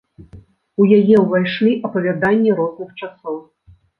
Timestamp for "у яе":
0.83-1.15